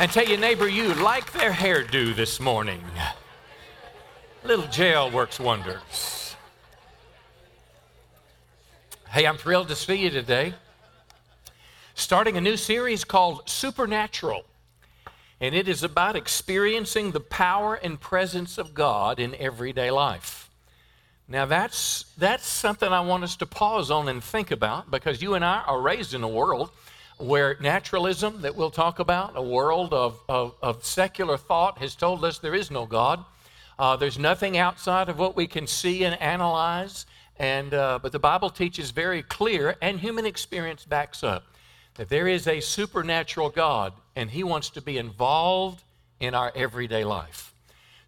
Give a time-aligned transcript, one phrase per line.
[0.00, 2.80] And tell your neighbor you like their hairdo this morning.
[4.44, 6.36] Little gel works wonders.
[9.08, 10.54] Hey, I'm thrilled to see you today.
[11.96, 14.44] Starting a new series called Supernatural.
[15.40, 20.48] And it is about experiencing the power and presence of God in everyday life.
[21.26, 25.34] Now, that's, that's something I want us to pause on and think about because you
[25.34, 26.70] and I are raised in a world
[27.18, 32.24] where naturalism, that we'll talk about, a world of, of, of secular thought, has told
[32.24, 33.24] us there is no God.
[33.78, 37.06] Uh, there's nothing outside of what we can see and analyze.
[37.38, 41.44] And, uh, but the Bible teaches very clear, and human experience backs up,
[41.94, 45.82] that there is a supernatural God, and He wants to be involved
[46.18, 47.52] in our everyday life.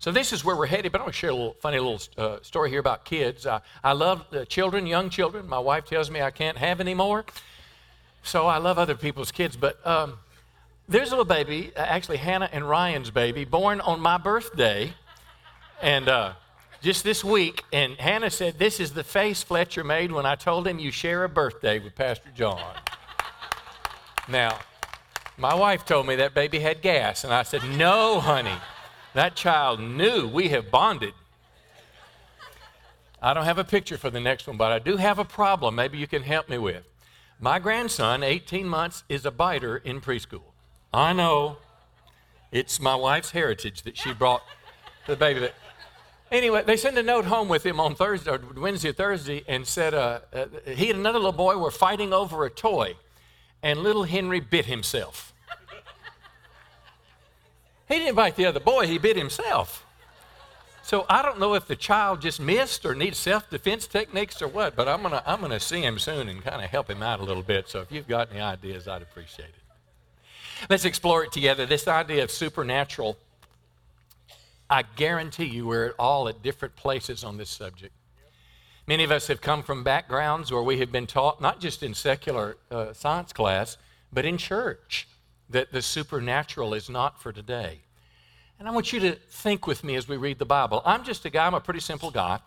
[0.01, 2.01] So this is where we're headed, but I'm going to share a little funny little
[2.17, 3.45] uh, story here about kids.
[3.45, 5.47] Uh, I love children, young children.
[5.47, 7.25] My wife tells me I can't have any more.
[8.23, 10.19] So I love other people's kids, but um,
[10.89, 14.93] there's a little baby, uh, actually Hannah and Ryan's baby, born on my birthday,
[15.81, 16.33] and uh,
[16.83, 17.65] just this week.
[17.73, 21.25] And Hannah said, "This is the face Fletcher made when I told him you share
[21.25, 22.61] a birthday with Pastor John."
[24.29, 24.59] now,
[25.39, 28.57] my wife told me that baby had gas, and I said, "No, honey,
[29.15, 31.15] that child knew we have bonded."
[33.23, 35.75] I don't have a picture for the next one, but I do have a problem.
[35.75, 36.85] Maybe you can help me with.
[37.43, 40.43] My grandson, 18 months, is a biter in preschool.
[40.93, 41.57] I know.
[42.53, 44.43] It's my wife's heritage that she brought
[45.07, 45.41] to the baby.
[45.41, 45.55] That,
[46.31, 49.67] anyway, they sent a note home with him on Thursday, or Wednesday or Thursday, and
[49.67, 52.97] said uh, uh, he and another little boy were fighting over a toy,
[53.63, 55.33] and little Henry bit himself.
[57.89, 59.87] he didn't bite the other boy, he bit himself.
[60.91, 64.75] So I don't know if the child just missed or needs self-defense techniques or what,
[64.75, 67.23] but I'm gonna I'm gonna see him soon and kind of help him out a
[67.23, 67.69] little bit.
[67.69, 70.67] So if you've got any ideas, I'd appreciate it.
[70.69, 71.65] Let's explore it together.
[71.65, 73.17] This idea of supernatural.
[74.69, 77.95] I guarantee you we're all at different places on this subject.
[78.89, 81.95] Many of us have come from backgrounds where we have been taught, not just in
[81.95, 83.77] secular uh, science class,
[84.13, 85.07] but in church,
[85.49, 87.83] that the supernatural is not for today.
[88.61, 90.83] And I want you to think with me as we read the Bible.
[90.85, 92.41] I'm just a guy, I'm a pretty simple guy.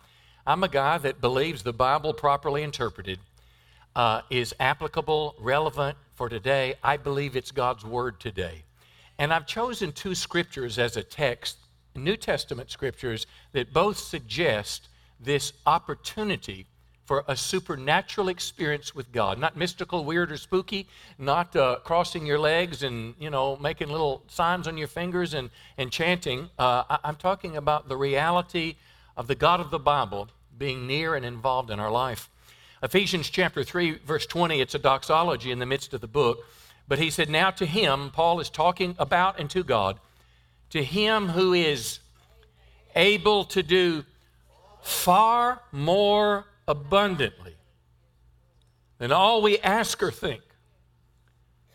[0.46, 3.18] I'm a guy that believes the Bible properly interpreted
[3.96, 6.76] uh, is applicable, relevant for today.
[6.84, 8.62] I believe it's God's Word today.
[9.18, 11.56] And I've chosen two scriptures as a text,
[11.96, 14.86] New Testament scriptures, that both suggest
[15.18, 16.66] this opportunity
[17.04, 19.38] for a supernatural experience with God.
[19.38, 20.88] Not mystical, weird, or spooky,
[21.18, 25.50] not uh, crossing your legs and, you know, making little signs on your fingers and,
[25.76, 26.48] and chanting.
[26.58, 28.76] Uh, I, I'm talking about the reality
[29.16, 32.30] of the God of the Bible being near and involved in our life.
[32.82, 36.44] Ephesians chapter 3, verse 20, it's a doxology in the midst of the book.
[36.86, 39.98] But he said, Now to him, Paul is talking about and to God,
[40.70, 42.00] to him who is
[42.94, 44.04] able to do
[44.82, 47.56] far more abundantly
[48.98, 50.42] than all we ask or think,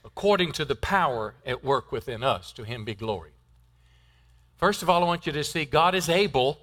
[0.05, 2.51] according to the power at work within us.
[2.53, 3.31] To him be glory.
[4.57, 6.59] First of all, I want you to see God is able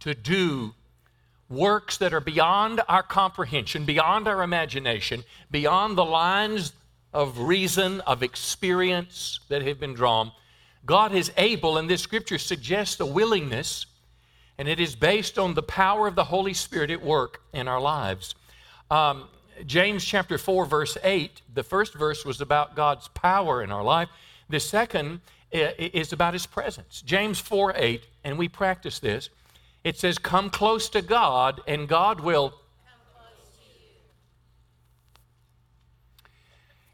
[0.00, 0.74] to do
[1.48, 6.72] works that are beyond our comprehension, beyond our imagination, beyond the lines
[7.12, 10.32] of reason, of experience that have been drawn.
[10.86, 13.86] God is able, and this scripture suggests a willingness
[14.62, 17.80] and it is based on the power of the Holy Spirit at work in our
[17.80, 18.36] lives.
[18.92, 19.24] Um,
[19.66, 24.08] James chapter 4, verse 8, the first verse was about God's power in our life.
[24.48, 27.02] The second is about his presence.
[27.04, 29.30] James 4, 8, and we practice this.
[29.82, 32.54] It says, Come close to God, and God will.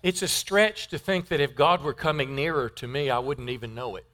[0.03, 3.51] It's a stretch to think that if God were coming nearer to me, I wouldn't
[3.51, 4.07] even know it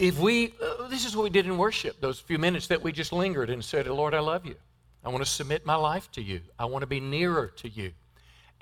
[0.00, 2.90] if we, uh, this is what we did in worship, those few minutes that we
[2.90, 4.54] just lingered and said, Lord, I love you.
[5.04, 6.40] I want to submit my life to you.
[6.58, 7.92] I want to be nearer to you.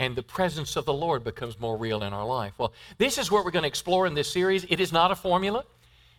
[0.00, 2.54] And the presence of the Lord becomes more real in our life.
[2.58, 4.66] Well, this is what we're going to explore in this series.
[4.68, 5.64] It is not a formula,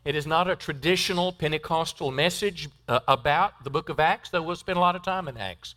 [0.05, 4.55] it is not a traditional Pentecostal message uh, about the book of Acts, though we'll
[4.55, 5.75] spend a lot of time in Acts.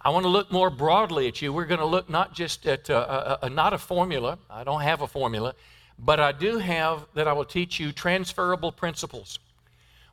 [0.00, 1.52] I want to look more broadly at you.
[1.52, 4.38] We're going to look not just at uh, a, a, not a formula.
[4.48, 5.54] I don't have a formula.
[5.98, 9.38] But I do have that I will teach you transferable principles.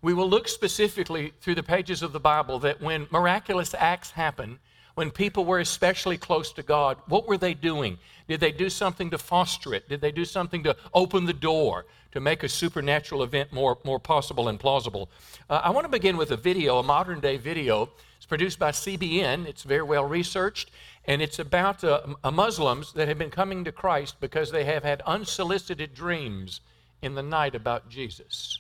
[0.02, 4.60] We will look specifically through the pages of the Bible that when miraculous acts happen,
[4.96, 7.98] when people were especially close to God, what were they doing?
[8.28, 9.90] Did they do something to foster it?
[9.90, 14.00] Did they do something to open the door to make a supernatural event more, more
[14.00, 15.10] possible and plausible?
[15.50, 18.72] Uh, I want to begin with a video, a modern day video, It's produced by
[18.72, 19.46] CBN.
[19.48, 20.72] It's very well researched,
[21.06, 24.84] and it's about uh, uh, Muslims that have been coming to Christ because they have
[24.84, 26.62] had unsolicited dreams
[27.02, 28.60] in the night about Jesus.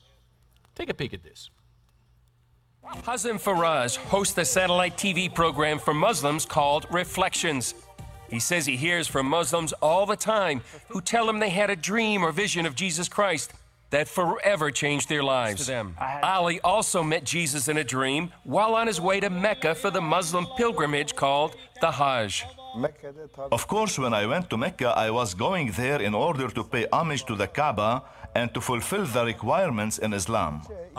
[0.75, 1.49] Take a peek at this.
[2.83, 7.73] Hazem Farraj hosts a satellite TV program for Muslims called Reflections.
[8.29, 11.75] He says he hears from Muslims all the time who tell him they had a
[11.75, 13.53] dream or vision of Jesus Christ
[13.93, 15.69] that forever changed their lives.
[16.35, 20.01] Ali also met Jesus in a dream while on his way to Mecca for the
[20.01, 22.45] Muslim pilgrimage called the Hajj.
[23.51, 26.87] Of course, when I went to Mecca, I was going there in order to pay
[26.91, 28.01] homage to the Kaaba
[28.33, 30.53] and to fulfill the requirements in Islam.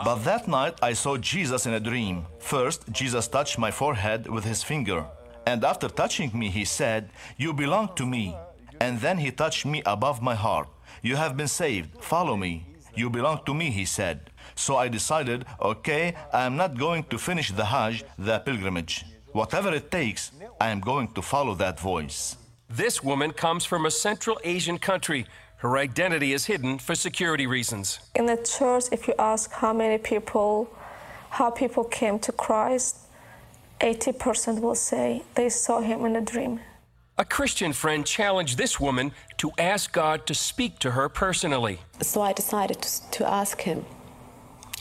[0.07, 2.25] But that night, I saw Jesus in a dream.
[2.39, 5.03] First, Jesus touched my forehead with his finger.
[5.45, 8.25] And after touching me, he said, You belong to me.
[8.79, 10.69] And then he touched me above my heart.
[11.01, 11.89] You have been saved.
[12.01, 12.53] Follow me.
[12.95, 14.31] You belong to me, he said.
[14.55, 19.05] So I decided, okay, I am not going to finish the Hajj, the pilgrimage.
[19.33, 20.31] Whatever it takes,
[20.61, 22.37] I am going to follow that voice.
[22.69, 25.25] This woman comes from a Central Asian country.
[25.57, 27.99] Her identity is hidden for security reasons.
[28.15, 30.69] In the church, if you ask how many people,
[31.31, 32.97] how people came to Christ,
[33.81, 36.61] 80% will say they saw him in a dream.
[37.17, 41.79] A Christian friend challenged this woman to ask God to speak to her personally.
[42.01, 43.85] So I decided to, to ask him,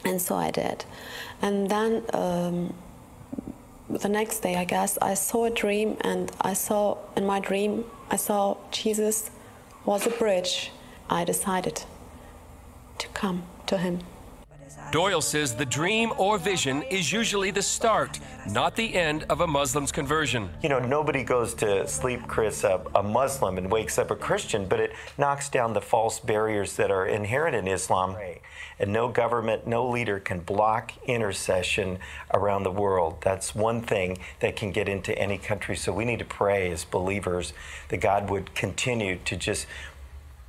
[0.04, 0.84] and so I did.
[1.40, 2.74] And then um,
[3.88, 7.84] the next day, I guess, I saw a dream, and I saw in my dream,
[8.10, 9.30] I saw Jesus
[9.84, 10.72] was a bridge.
[11.08, 11.84] I decided
[12.98, 14.00] to come to him.
[14.90, 19.46] Doyle says the dream or vision is usually the start, not the end of a
[19.46, 20.48] Muslim's conversion.
[20.62, 24.66] You know, nobody goes to sleep, Chris, a, a, Muslim and wakes up a Christian,
[24.66, 28.16] but it knocks down the false barriers that are inherent in Islam.
[28.78, 31.98] And no government, no leader can block intercession
[32.32, 33.18] around the world.
[33.20, 35.76] That's one thing that can get into any country.
[35.76, 37.52] So we need to pray as believers
[37.88, 39.66] that God would continue to just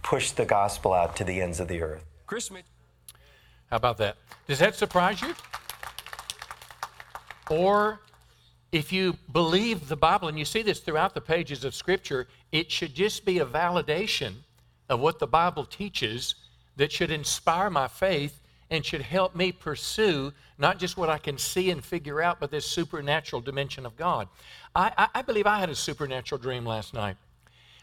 [0.04, 2.04] push the gospel out to the ends of the earth.
[2.28, 2.66] Chris Mitch.
[3.70, 4.18] How about that?
[4.48, 5.34] Does that surprise you?
[7.50, 8.00] Or
[8.72, 12.72] if you believe the Bible, and you see this throughout the pages of Scripture, it
[12.72, 14.34] should just be a validation
[14.90, 16.36] of what the Bible teaches
[16.76, 21.38] that should inspire my faith and should help me pursue not just what I can
[21.38, 24.28] see and figure out, but this supernatural dimension of God.
[24.76, 27.18] I, I, I believe I had a supernatural dream last night.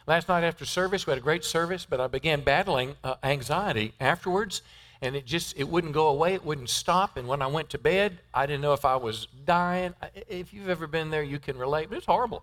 [0.07, 3.95] Last night after service, we had a great service, but I began battling uh, anxiety
[4.01, 4.63] afterwards
[5.03, 7.79] and it just it wouldn't go away it wouldn't stop and when i went to
[7.79, 9.93] bed i didn't know if i was dying.
[10.29, 12.43] If you've ever been there you can relate but it's horrible.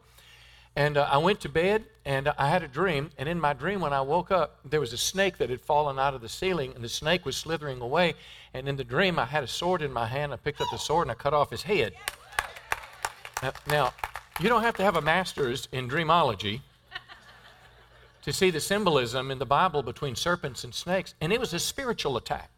[0.75, 3.53] And uh, i went to bed and uh, i had a dream and in my
[3.53, 6.29] dream when i woke up there was a snake that had fallen out of the
[6.29, 8.13] ceiling and the snake was slithering away
[8.53, 10.77] and in the dream i had a sword in my hand i picked up the
[10.77, 11.93] sword and i cut off his head.
[13.41, 13.93] Now, now
[14.41, 16.61] you don't have to have a master's in dreamology
[18.23, 21.13] to see the symbolism in the Bible between serpents and snakes.
[21.21, 22.49] And it was a spiritual attack.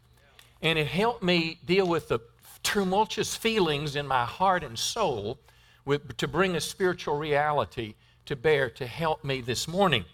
[0.61, 2.19] And it helped me deal with the
[2.63, 5.39] tumultuous feelings in my heart and soul
[5.85, 10.05] with, to bring a spiritual reality to bear to help me this morning.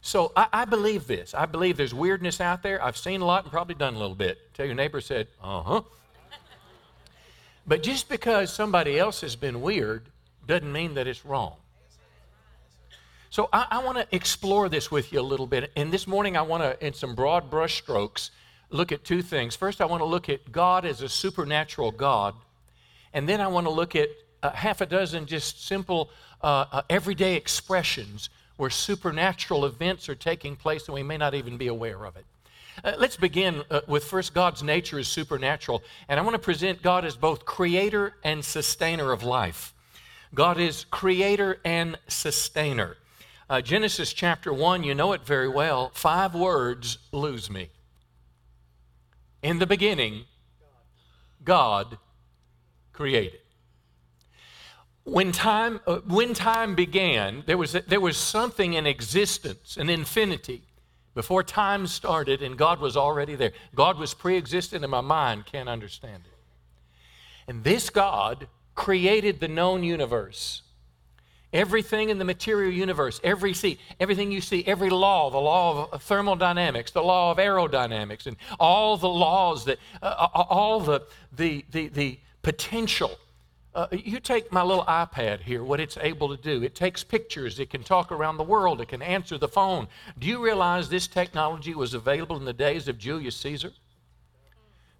[0.00, 1.34] So I, I, believe this.
[1.34, 2.82] I believe there's weirdness out there.
[2.82, 4.54] I've seen a lot and probably done a little bit.
[4.54, 5.82] Tell your neighbor said, uh huh.
[7.66, 10.06] But just because somebody else has been weird
[10.46, 11.56] doesn't mean that it's wrong.
[13.30, 15.70] So I, I want to explore this with you a little bit.
[15.76, 18.30] And this morning, I want to, in some broad brushstrokes,
[18.70, 19.54] look at two things.
[19.54, 22.34] First, I want to look at God as a supernatural God.
[23.14, 24.08] And then I want to look at
[24.42, 26.10] uh, half a dozen just simple,
[26.42, 31.56] uh, uh, everyday expressions where supernatural events are taking place and we may not even
[31.56, 32.24] be aware of it.
[32.82, 35.84] Uh, let's begin uh, with first God's nature is supernatural.
[36.08, 39.72] And I want to present God as both creator and sustainer of life.
[40.34, 42.96] God is creator and sustainer.
[43.50, 45.90] Uh, Genesis chapter 1, you know it very well.
[45.92, 47.68] Five words lose me.
[49.42, 50.26] In the beginning,
[51.42, 51.98] God
[52.92, 53.40] created.
[55.02, 60.62] When time, uh, when time began, there was, there was something in existence, an infinity,
[61.16, 63.50] before time started, and God was already there.
[63.74, 66.38] God was pre existent, and my mind can't understand it.
[67.48, 70.62] And this God created the known universe.
[71.52, 76.02] Everything in the material universe, every see, everything you see, every law, the law of
[76.02, 81.02] thermodynamics, the law of aerodynamics, and all the laws that, uh, uh all the,
[81.32, 83.18] the, the, the potential.
[83.74, 86.62] Uh, you take my little iPad here, what it's able to do.
[86.62, 89.88] It takes pictures, it can talk around the world, it can answer the phone.
[90.18, 93.72] Do you realize this technology was available in the days of Julius Caesar?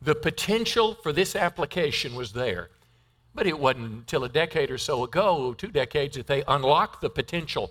[0.03, 2.71] The potential for this application was there.
[3.35, 7.11] But it wasn't until a decade or so ago, two decades, that they unlocked the
[7.11, 7.71] potential.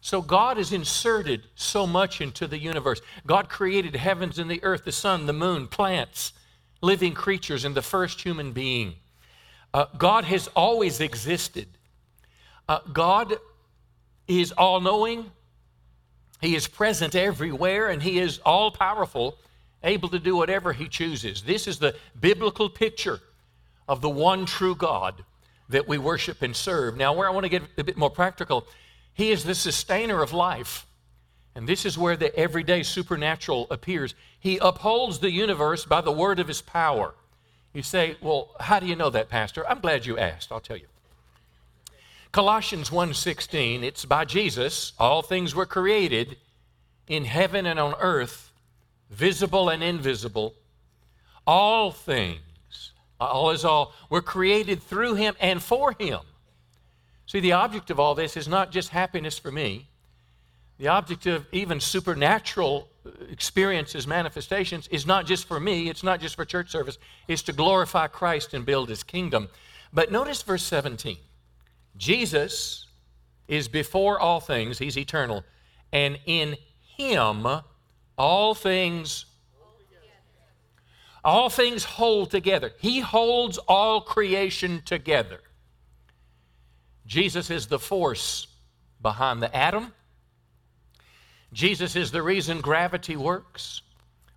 [0.00, 3.00] So God has inserted so much into the universe.
[3.26, 6.32] God created heavens and the earth, the sun, the moon, plants,
[6.80, 8.94] living creatures, and the first human being.
[9.74, 11.66] Uh, God has always existed.
[12.68, 13.36] Uh, God
[14.28, 15.30] is all knowing,
[16.40, 19.38] He is present everywhere, and He is all powerful,
[19.82, 21.42] able to do whatever He chooses.
[21.42, 23.20] This is the biblical picture
[23.88, 25.24] of the one true God
[25.68, 26.96] that we worship and serve.
[26.96, 28.66] Now, where I want to get a bit more practical,
[29.12, 30.86] He is the sustainer of life.
[31.54, 34.14] And this is where the everyday supernatural appears.
[34.38, 37.14] He upholds the universe by the word of His power.
[37.72, 39.66] You say, well, how do you know that, Pastor?
[39.68, 40.52] I'm glad you asked.
[40.52, 40.86] I'll tell you.
[42.32, 46.36] Colossians 1:16, it's by Jesus all things were created
[47.08, 48.52] in heaven and on earth,
[49.08, 50.54] visible and invisible.
[51.46, 52.40] All things
[53.20, 56.20] all is all, were created through him and for him.
[57.26, 59.88] See, the object of all this is not just happiness for me.
[60.78, 66.20] The object of even supernatural uh, experiences, manifestations, is not just for me, it's not
[66.20, 69.48] just for church service, it's to glorify Christ and build his kingdom.
[69.92, 71.16] But notice verse 17
[71.96, 72.86] Jesus
[73.48, 75.44] is before all things, he's eternal,
[75.92, 76.56] and in
[76.96, 77.46] him
[78.18, 79.26] all things
[81.26, 82.70] all things hold together.
[82.78, 85.40] He holds all creation together.
[87.04, 88.46] Jesus is the force
[89.02, 89.92] behind the atom.
[91.52, 93.82] Jesus is the reason gravity works.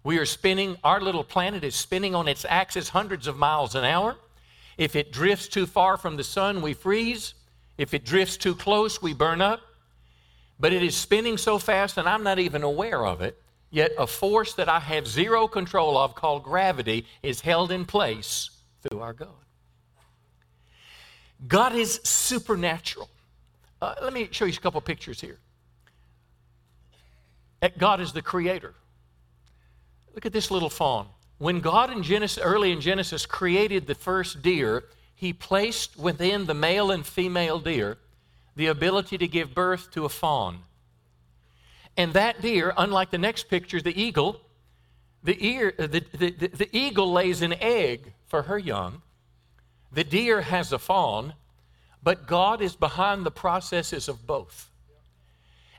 [0.04, 3.86] We are spinning, our little planet is spinning on its axis hundreds of miles an
[3.86, 4.16] hour.
[4.78, 7.36] If it drifts too far from the sun, we freeze.
[7.78, 9.62] If it drifts too close, we burn up.
[10.60, 13.40] But it is spinning so fast, and I'm not even aware of it,
[13.72, 18.50] Yet a force that I have zero control of called gravity is held in place
[18.82, 19.30] through our God.
[21.48, 23.10] God is supernatural.
[23.82, 25.38] Uh, let me show you a couple pictures here.
[27.78, 28.74] God is the creator.
[30.14, 31.08] Look at this little fawn.
[31.38, 34.84] When God in Genesis, early in Genesis created the first deer,
[35.16, 37.98] he placed within the male and female deer
[38.56, 40.60] the ability to give birth to a fawn.
[42.00, 44.40] And that deer, unlike the next picture, the eagle,
[45.22, 49.02] the, ear, uh, the, the, the, the eagle lays an egg for her young.
[49.92, 51.34] The deer has a fawn,
[52.02, 54.72] but God is behind the processes of both.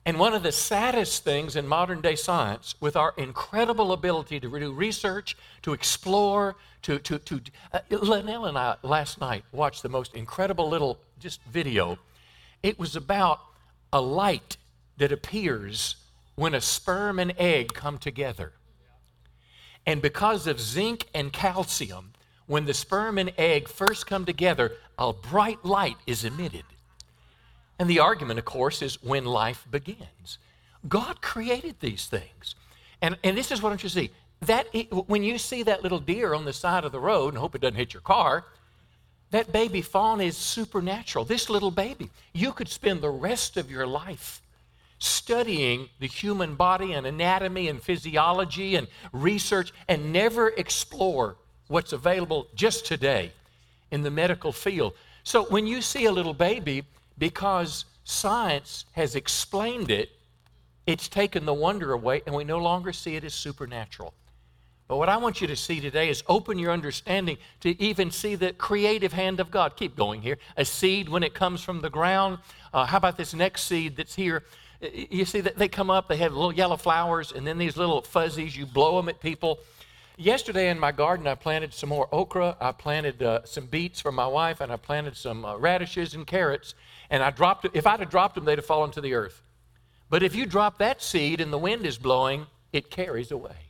[0.04, 4.60] And one of the saddest things in modern day science, with our incredible ability to
[4.60, 7.40] do research, to explore, to, to, to
[7.72, 11.98] uh, Linnell and I last night watched the most incredible little just video.
[12.62, 13.40] It was about
[13.90, 14.58] a light
[14.98, 15.96] that appears
[16.40, 18.54] when a sperm and egg come together.
[19.84, 22.14] And because of zinc and calcium,
[22.46, 26.64] when the sperm and egg first come together, a bright light is emitted.
[27.78, 30.38] And the argument, of course, is when life begins.
[30.88, 32.54] God created these things.
[33.02, 34.10] And, and this is what I want you to see.
[34.40, 34.68] That,
[35.08, 37.60] when you see that little deer on the side of the road, and hope it
[37.60, 38.46] doesn't hit your car,
[39.30, 41.26] that baby fawn is supernatural.
[41.26, 44.40] This little baby, you could spend the rest of your life
[45.00, 51.36] studying the human body and anatomy and physiology and research and never explore
[51.68, 53.32] what's available just today
[53.90, 54.92] in the medical field.
[55.24, 56.84] So when you see a little baby,
[57.18, 60.10] because science has explained it,
[60.86, 64.14] it's taken the wonder away and we no longer see it as supernatural.
[64.90, 68.34] But what I want you to see today is open your understanding to even see
[68.34, 69.76] the creative hand of God.
[69.76, 70.36] Keep going here.
[70.56, 72.38] A seed when it comes from the ground.
[72.74, 74.42] Uh, how about this next seed that's here?
[74.80, 78.56] You see, they come up, they have little yellow flowers, and then these little fuzzies,
[78.56, 79.60] you blow them at people.
[80.16, 84.12] Yesterday in my garden, I planted some more okra, I planted uh, some beets for
[84.12, 86.74] my wife, and I planted some uh, radishes and carrots.
[87.10, 87.66] And I dropped.
[87.74, 89.42] If I'd have dropped them, they'd have fallen to the earth.
[90.08, 93.69] But if you drop that seed and the wind is blowing, it carries away.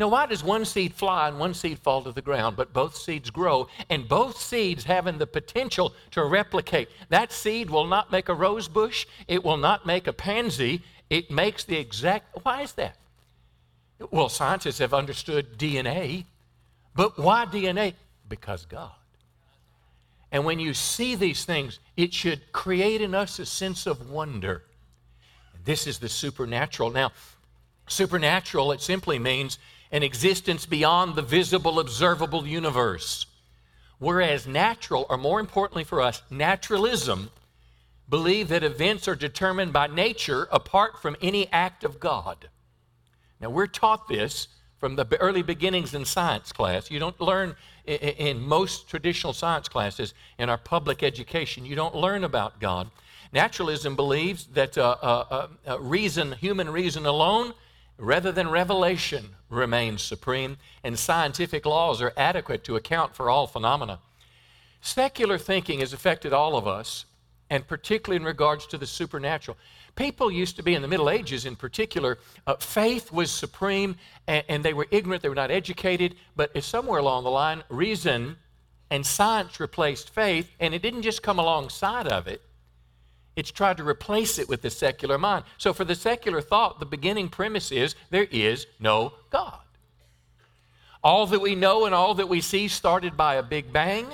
[0.00, 2.96] Now, why does one seed fly and one seed fall to the ground, but both
[2.96, 6.88] seeds grow, and both seeds having the potential to replicate?
[7.10, 10.80] That seed will not make a rose bush, it will not make a pansy,
[11.10, 12.34] it makes the exact.
[12.44, 12.96] Why is that?
[14.10, 16.24] Well, scientists have understood DNA,
[16.96, 17.92] but why DNA?
[18.26, 18.92] Because God.
[20.32, 24.62] And when you see these things, it should create in us a sense of wonder.
[25.62, 26.88] This is the supernatural.
[26.88, 27.12] Now,
[27.86, 29.58] supernatural, it simply means
[29.92, 33.26] an existence beyond the visible, observable universe.
[33.98, 37.30] Whereas natural, or more importantly for us, naturalism,
[38.08, 42.48] believe that events are determined by nature apart from any act of God.
[43.40, 46.90] Now, we're taught this from the early beginnings in science class.
[46.90, 47.54] You don't learn
[47.86, 52.90] in most traditional science classes in our public education, you don't learn about God.
[53.32, 57.54] Naturalism believes that uh, uh, uh, reason, human reason alone,
[58.00, 63.98] rather than revelation, remains supreme, and scientific laws are adequate to account for all phenomena.
[64.80, 67.04] Secular thinking has affected all of us,
[67.50, 69.56] and particularly in regards to the supernatural.
[69.96, 74.44] People used to be in the Middle Ages, in particular, uh, faith was supreme, and,
[74.48, 78.36] and, they were ignorant, they were not educated, but somewhere along the line, reason
[78.90, 82.42] and science replaced faith, and it didn't just come alongside of it,
[83.40, 85.46] it's tried to replace it with the secular mind.
[85.56, 89.58] So, for the secular thought, the beginning premise is there is no God.
[91.02, 94.06] All that we know and all that we see started by a big bang.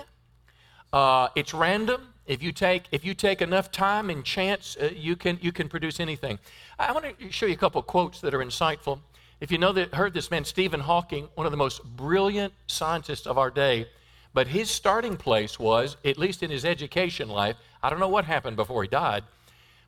[0.92, 2.14] Uh, it's random.
[2.26, 5.68] If you take if you take enough time and chance, uh, you can you can
[5.68, 6.38] produce anything.
[6.78, 9.00] I want to show you a couple quotes that are insightful.
[9.40, 13.26] If you know that heard this man Stephen Hawking, one of the most brilliant scientists
[13.26, 13.88] of our day,
[14.37, 18.26] but his starting place was, at least in his education life, I don't know what
[18.26, 19.25] happened before he died,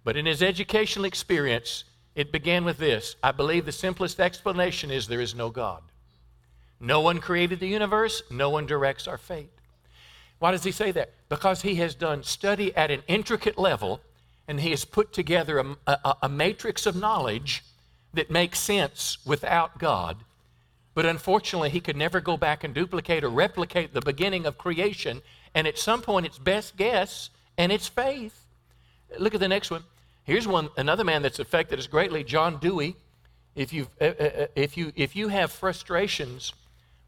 [0.05, 3.15] but in his educational experience, it began with this.
[3.23, 5.83] I believe the simplest explanation is there is no God.
[6.81, 9.53] No one created the universe, no one directs our fate.
[10.39, 11.13] Why does he say that?
[11.29, 14.01] Because he has done study at an intricate level
[14.49, 17.65] and he has put together a, a, a, matrix of knowledge
[18.15, 20.25] that makes sense without God.
[20.99, 25.23] But unfortunately, he could never go back and duplicate or replicate the beginning of creation.
[25.55, 28.47] And at some point, it's best guess and it's faith.
[29.17, 29.85] Look at the next one.
[30.25, 32.97] Here's one, another man that's affected us greatly, John Dewey.
[33.55, 36.53] If, you uh, uh, uh, if, you, if you have frustrations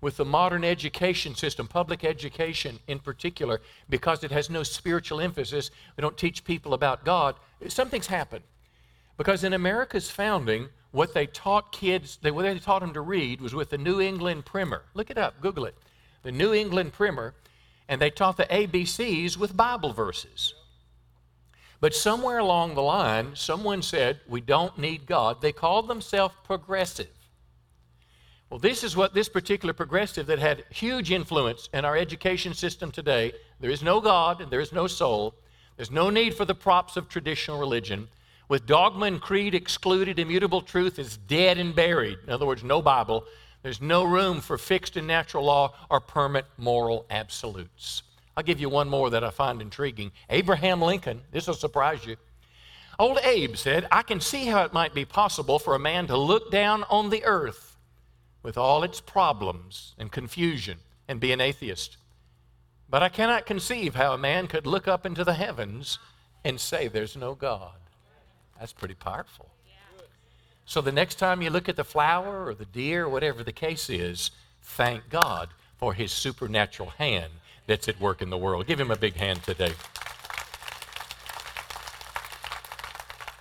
[0.01, 5.73] with the modern education system, public education in particular, because it has no spiritual emphasis.
[5.97, 7.35] We don't teach people about God.
[7.67, 8.45] Something's happened.
[9.19, 13.41] Because in America's founding, what they taught kids, they, what they taught them to read
[13.41, 14.83] was with the New England Primer.
[14.95, 15.75] Look it up, Google it.
[16.23, 17.35] The New England Primer,
[17.89, 20.55] and they taught the ABCs with Bible verses.
[21.81, 25.41] But somewhere along the line, someone said, We don't need God.
[25.41, 27.09] They called themselves progressive.
[28.51, 32.91] Well, this is what this particular progressive that had huge influence in our education system
[32.91, 33.33] today.
[33.61, 35.37] There is no God and there is no soul.
[35.77, 38.09] There's no need for the props of traditional religion.
[38.51, 42.19] With dogma and creed excluded, immutable truth is dead and buried.
[42.27, 43.25] In other words, no Bible.
[43.63, 48.03] There's no room for fixed and natural law or permanent moral absolutes.
[48.37, 50.11] I'll give you one more that I find intriguing.
[50.29, 52.17] Abraham Lincoln, this will surprise you.
[52.99, 56.17] Old Abe said, I can see how it might be possible for a man to
[56.17, 57.77] look down on the earth
[58.43, 61.99] with all its problems and confusion and be an atheist.
[62.89, 66.01] But I cannot conceive how a man could look up into the heavens
[66.45, 67.80] and say there's no God.
[68.61, 69.49] That's pretty powerful.
[70.67, 73.53] So the next time you look at the flower or the deer or whatever the
[73.53, 74.31] case is,
[74.63, 77.33] thank God for his supernatural hand
[77.67, 78.67] that's at work in the world.
[78.67, 79.73] Give him a big hand today.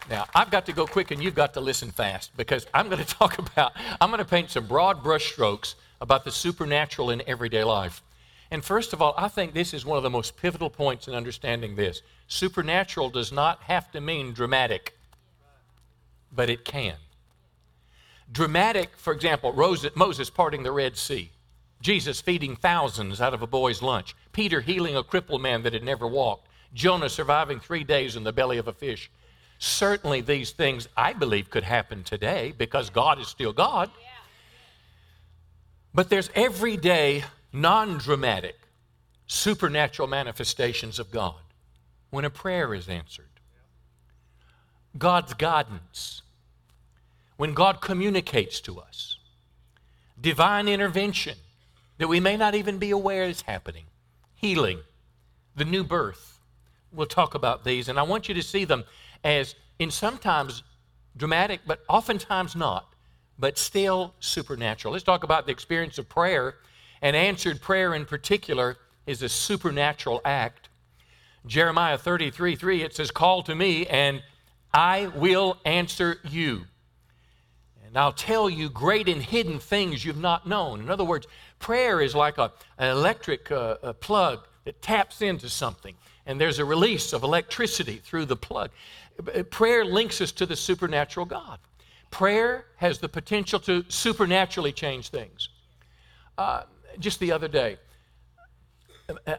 [0.09, 3.03] Now, I've got to go quick and you've got to listen fast because I'm going
[3.05, 7.63] to talk about, I'm going to paint some broad brushstrokes about the supernatural in everyday
[7.63, 8.01] life.
[8.51, 11.13] And first of all, I think this is one of the most pivotal points in
[11.13, 12.01] understanding this.
[12.27, 14.97] Supernatural does not have to mean dramatic,
[16.31, 16.95] but it can.
[18.31, 19.53] Dramatic, for example,
[19.95, 21.31] Moses parting the Red Sea,
[21.81, 25.83] Jesus feeding thousands out of a boy's lunch, Peter healing a crippled man that had
[25.83, 29.09] never walked, Jonah surviving three days in the belly of a fish.
[29.57, 33.89] Certainly, these things I believe could happen today because God is still God.
[35.93, 38.57] But there's everyday, non dramatic,
[39.27, 41.35] supernatural manifestations of God
[42.09, 43.28] when a prayer is answered.
[44.99, 46.21] God's guidance,
[47.37, 49.17] when God communicates to us,
[50.19, 51.37] divine intervention
[51.97, 53.85] that we may not even be aware is happening,
[54.35, 54.79] healing,
[55.55, 56.39] the new birth.
[56.91, 58.83] We'll talk about these, and I want you to see them
[59.23, 60.63] as in sometimes
[61.15, 62.93] dramatic, but oftentimes not,
[63.37, 64.93] but still supernatural.
[64.93, 66.55] Let's talk about the experience of prayer,
[67.01, 70.69] and answered prayer in particular is a supernatural act.
[71.45, 74.21] Jeremiah 33 3, it says, Call to me, and
[74.73, 76.65] I will answer you.
[77.85, 80.79] And I'll tell you great and hidden things you've not known.
[80.79, 81.25] In other words,
[81.57, 85.95] prayer is like a, an electric uh, a plug that taps into something,
[86.27, 88.69] and there's a release of electricity through the plug.
[89.49, 91.59] Prayer links us to the supernatural God.
[92.11, 95.49] Prayer has the potential to supernaturally change things.
[96.37, 96.63] Uh,
[96.99, 97.77] just the other day,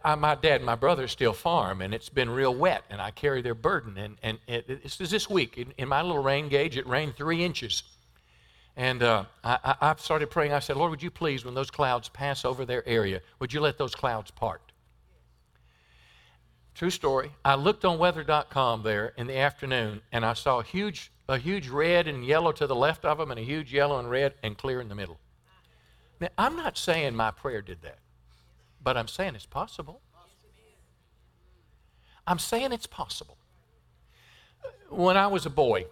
[0.04, 3.10] uh, my dad and my brother still farm, and it's been real wet, and I
[3.10, 3.96] carry their burden.
[3.96, 7.44] And, and it, it's this week, in, in my little rain gauge, it rained three
[7.44, 7.82] inches.
[8.76, 10.52] And uh, I, I started praying.
[10.52, 13.60] I said, Lord, would you please, when those clouds pass over their area, would you
[13.60, 14.62] let those clouds part?
[16.74, 17.30] True story.
[17.44, 21.68] I looked on weather.com there in the afternoon and I saw a huge, a huge
[21.68, 24.56] red and yellow to the left of them and a huge yellow and red and
[24.56, 25.18] clear in the middle.
[26.20, 27.98] Now, I'm not saying my prayer did that,
[28.82, 30.00] but I'm saying it's possible.
[32.26, 33.36] I'm saying it's possible.
[34.88, 35.86] When I was a boy,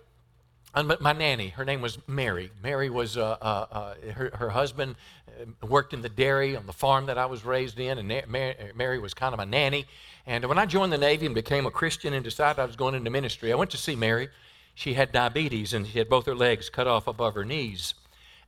[1.01, 2.51] my nanny, her name was Mary.
[2.63, 4.97] Mary was, uh, uh, uh, her, her husband
[5.29, 8.55] uh, worked in the dairy on the farm that I was raised in, and Mary,
[8.75, 9.87] Mary was kind of a nanny.
[10.27, 12.95] And when I joined the Navy and became a Christian and decided I was going
[12.95, 14.29] into ministry, I went to see Mary.
[14.75, 17.95] She had diabetes and she had both her legs cut off above her knees.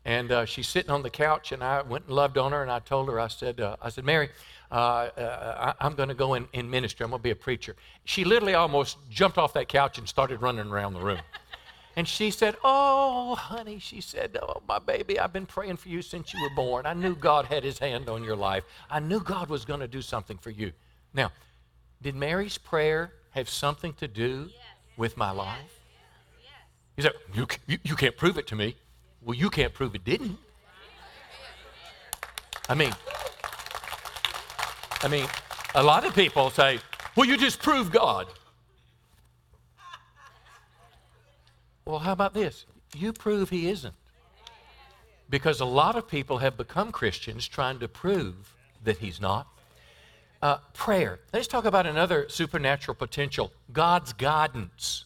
[0.04, 2.70] And uh, she's sitting on the couch, and I went and loved on her, and
[2.70, 4.30] I told her, I said, uh, I said, Mary,
[4.70, 7.04] uh, uh I, am going to go in, in ministry.
[7.04, 7.76] I'm going to be a preacher.
[8.04, 11.20] She literally almost jumped off that couch and started running around the room.
[11.96, 16.02] And she said, Oh, honey, she said, Oh, my baby, I've been praying for you
[16.02, 16.86] since you were born.
[16.86, 18.64] I knew God had his hand on your life.
[18.88, 20.72] I knew God was going to do something for you.
[21.12, 21.32] Now,
[22.00, 24.58] did Mary's prayer have something to do yes.
[24.96, 25.58] with my life?
[26.42, 26.52] Yes.
[26.96, 28.76] He said, you, you, you can't prove it to me.
[29.22, 30.38] Well, you can't prove it didn't.
[32.68, 32.92] I mean,
[35.02, 35.26] I mean,
[35.74, 36.78] a lot of people say,
[37.16, 38.26] well, you just prove God.
[41.84, 42.66] Well, how about this?
[42.96, 43.94] You prove he isn't.
[45.28, 48.54] Because a lot of people have become Christians trying to prove
[48.84, 49.46] that he's not.
[50.42, 51.20] Uh, prayer.
[51.32, 55.04] Let's talk about another supernatural potential God's guidance.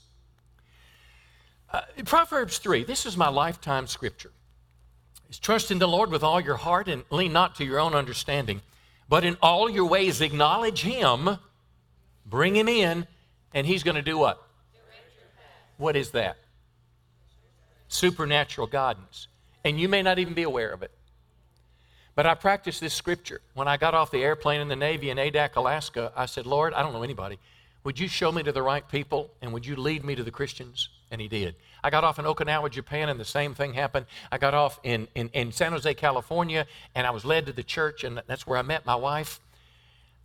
[1.74, 4.30] Uh, Proverbs 3, this is my lifetime scripture.
[5.28, 7.94] Is trust in the Lord with all your heart and lean not to your own
[7.94, 8.60] understanding,
[9.08, 11.36] but in all your ways acknowledge Him,
[12.24, 13.08] bring Him in,
[13.52, 14.40] and He's going to do what?
[15.76, 16.36] What is that?
[17.88, 19.26] Supernatural guidance.
[19.64, 20.92] And you may not even be aware of it.
[22.14, 23.40] But I practiced this scripture.
[23.54, 26.72] When I got off the airplane in the Navy in Adak, Alaska, I said, Lord,
[26.72, 27.40] I don't know anybody.
[27.82, 30.30] Would you show me to the right people and would you lead me to the
[30.30, 30.88] Christians?
[31.14, 31.54] And he did.
[31.84, 34.06] I got off in Okinawa, Japan, and the same thing happened.
[34.32, 37.62] I got off in, in, in San Jose, California, and I was led to the
[37.62, 39.38] church, and that's where I met my wife.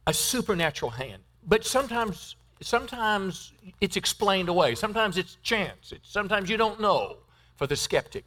[0.08, 1.22] A supernatural hand.
[1.48, 4.74] But sometimes, sometimes it's explained away.
[4.74, 5.92] Sometimes it's chance.
[5.92, 7.18] It's, sometimes you don't know
[7.56, 8.26] for the skeptic.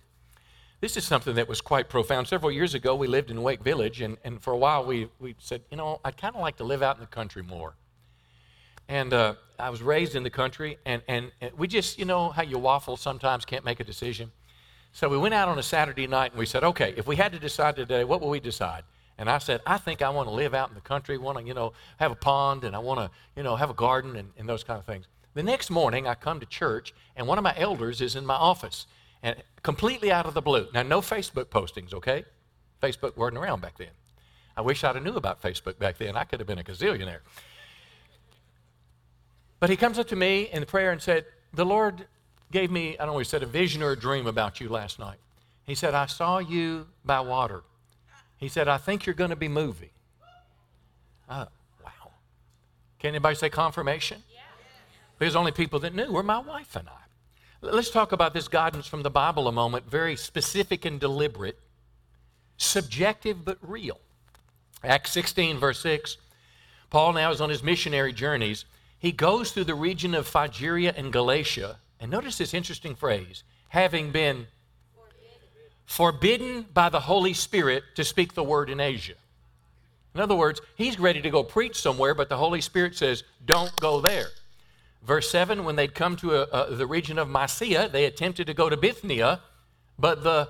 [0.81, 2.29] This is something that was quite profound.
[2.29, 5.35] Several years ago, we lived in Wake Village, and, and for a while we, we
[5.41, 7.75] said, you know, I'd kind of like to live out in the country more.
[8.93, 12.29] And uh, I was raised in the country, and, and, and we just, you know,
[12.29, 14.31] how you waffle sometimes, can't make a decision.
[14.93, 17.33] So we went out on a Saturday night and we said, okay, if we had
[17.33, 18.83] to decide today, what will we decide?
[19.17, 21.45] And I said, I think I want to live out in the country, want to,
[21.45, 24.29] you know, have a pond, and I want to, you know, have a garden and,
[24.37, 25.07] and those kind of things.
[25.33, 28.35] The next morning, I come to church, and one of my elders is in my
[28.35, 28.87] office
[29.23, 30.69] and completely out of the blue.
[30.75, 32.27] Now, no Facebook postings, okay?
[32.83, 33.95] Facebook wasn't around back then.
[34.55, 36.15] I wish I'd have knew about Facebook back then.
[36.15, 37.21] I could have been a gazillionaire.
[39.63, 42.05] But he comes up to me in the prayer and said, The Lord
[42.51, 44.99] gave me, I don't know, he said a vision or a dream about you last
[44.99, 45.19] night.
[45.63, 47.63] He said, I saw you by water.
[48.39, 49.91] He said, I think you're going to be moving.
[51.31, 51.47] Oh,
[51.85, 52.11] wow.
[52.99, 54.25] Can anybody say confirmation?
[55.17, 57.03] Because only people that knew were my wife and I.
[57.61, 61.61] Let's talk about this guidance from the Bible a moment, very specific and deliberate,
[62.57, 64.01] subjective but real.
[64.83, 66.17] Acts 16, verse 6.
[66.91, 68.65] Paul now is on his missionary journeys.
[69.03, 71.79] He goes through the region of Phrygia and Galatia.
[71.99, 74.47] And notice this interesting phrase having been
[75.87, 79.15] forbidden by the Holy Spirit to speak the word in Asia.
[80.15, 83.75] In other words, he's ready to go preach somewhere, but the Holy Spirit says, don't
[83.81, 84.29] go there.
[85.03, 88.55] Verse 7 when they'd come to a, a, the region of Mysia, they attempted to
[88.55, 89.41] go to Bithynia,
[89.99, 90.49] but the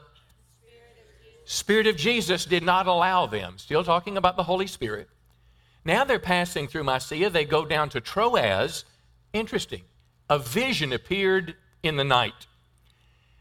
[1.46, 3.54] Spirit of Jesus did not allow them.
[3.56, 5.08] Still talking about the Holy Spirit.
[5.84, 7.30] Now they're passing through Mysia.
[7.30, 8.84] They go down to Troas.
[9.32, 9.82] Interesting.
[10.28, 12.46] A vision appeared in the night.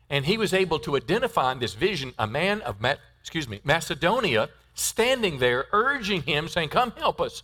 [0.10, 2.78] And he was able to identify in this vision a man of
[3.22, 7.44] excuse me, Macedonia standing there urging him, saying, Come help us.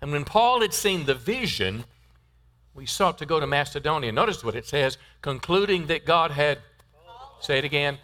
[0.00, 1.84] And when Paul had seen the vision,
[2.74, 4.12] we sought to go to Macedonia.
[4.12, 6.58] Notice what it says, concluding that God had,
[7.40, 7.98] say it again,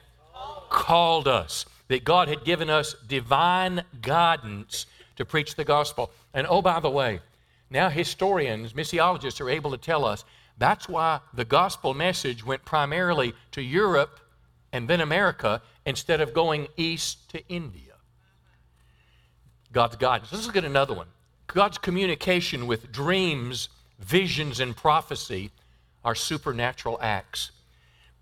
[0.70, 4.86] called us, that God had given us divine guidance
[5.20, 6.10] to preach the gospel.
[6.32, 7.20] And oh, by the way,
[7.68, 10.24] now historians, missiologists are able to tell us
[10.56, 14.18] that's why the gospel message went primarily to Europe
[14.72, 17.94] and then America instead of going east to India.
[19.72, 20.32] God's guidance.
[20.32, 21.08] Let's look at another one.
[21.46, 25.50] God's communication with dreams visions and prophecy
[26.02, 27.50] are supernatural acts.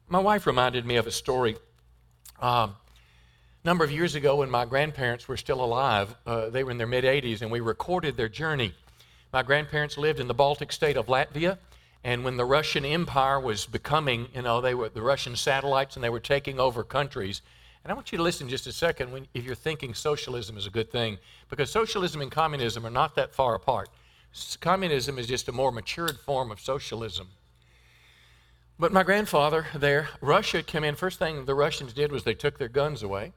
[0.08, 1.56] My wife reminded me of a story
[2.40, 2.76] Um,
[3.64, 6.86] number of years ago, when my grandparents were still alive, uh, they were in their
[6.86, 8.74] mid 80s, and we recorded their journey.
[9.32, 11.58] My grandparents lived in the Baltic state of Latvia,
[12.04, 16.04] and when the Russian Empire was becoming, you know, they were the Russian satellites and
[16.04, 17.42] they were taking over countries.
[17.82, 20.66] And I want you to listen just a second when, if you're thinking socialism is
[20.66, 21.18] a good thing,
[21.50, 23.88] because socialism and communism are not that far apart.
[24.60, 27.28] Communism is just a more matured form of socialism.
[28.78, 30.94] But my grandfather there, Russia came in.
[30.94, 33.32] First thing the Russians did was they took their guns away.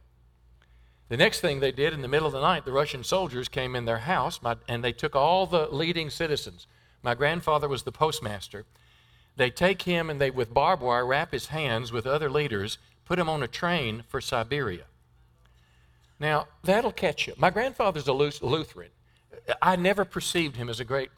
[1.12, 3.76] The next thing they did in the middle of the night, the Russian soldiers came
[3.76, 6.68] in their house and they took all the leading citizens.
[7.04, 8.64] My grandfather was the postmaster.
[9.36, 13.20] They take him and they, with barbed wire, wrap his hands with other leaders, put
[13.20, 14.86] him on a train for Siberia.
[16.18, 17.34] Now, that'll catch you.
[17.36, 18.92] My grandfather's a Lutheran.
[19.62, 21.10] I never perceived him as a great,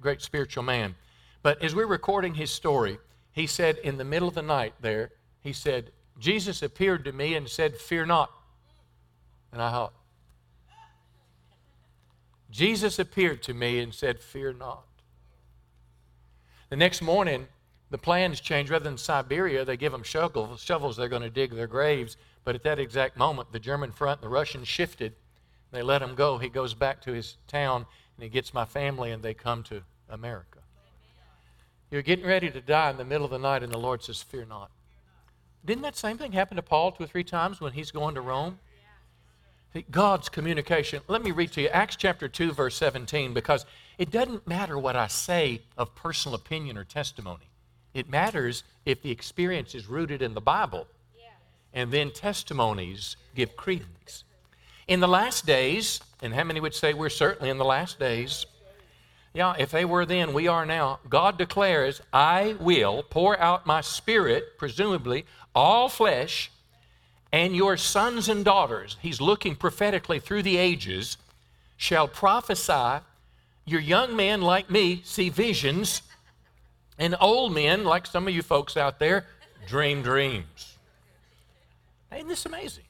[0.00, 0.94] great spiritual man.
[1.42, 2.98] But as we're recording his story,
[3.32, 5.10] he said in the middle of the night there,
[5.40, 8.30] he said, Jesus appeared to me and said, Fear not.
[9.52, 9.92] And I thought,
[12.50, 14.84] Jesus appeared to me and said, Fear not.
[16.68, 17.46] The next morning,
[17.90, 18.70] the plans change.
[18.70, 22.16] Rather than Siberia, they give them shovels, shovels they're going to dig their graves.
[22.44, 25.14] But at that exact moment, the German front, the Russians shifted.
[25.72, 26.38] They let him go.
[26.38, 27.86] He goes back to his town
[28.16, 30.58] and he gets my family and they come to America.
[31.90, 34.22] You're getting ready to die in the middle of the night, and the Lord says,
[34.22, 34.70] Fear not.
[35.64, 38.20] Didn't that same thing happen to Paul two or three times when he's going to
[38.20, 38.60] Rome?
[39.90, 41.02] God's communication.
[41.06, 43.66] Let me read to you Acts chapter 2, verse 17, because
[43.98, 47.50] it doesn't matter what I say of personal opinion or testimony.
[47.94, 50.86] It matters if the experience is rooted in the Bible,
[51.72, 54.24] and then testimonies give credence.
[54.88, 58.46] In the last days, and how many would say we're certainly in the last days?
[59.32, 60.98] Yeah, if they were then, we are now.
[61.08, 66.50] God declares, I will pour out my spirit, presumably, all flesh,
[67.32, 71.16] and your sons and daughters, he's looking prophetically through the ages,
[71.76, 73.04] shall prophesy.
[73.64, 76.02] Your young men, like me, see visions,
[76.98, 79.26] and old men, like some of you folks out there,
[79.66, 80.76] dream dreams.
[82.12, 82.84] Isn't this amazing?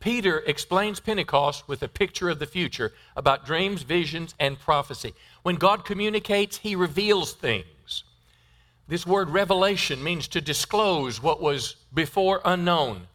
[0.00, 5.14] Peter explains Pentecost with a picture of the future about dreams, visions, and prophecy.
[5.42, 8.04] When God communicates, he reveals things.
[8.86, 13.06] This word revelation means to disclose what was before unknown.